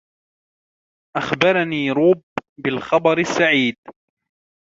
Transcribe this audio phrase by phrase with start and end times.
[1.17, 2.23] أخبرني روب
[2.57, 3.75] بالخبر السعيد.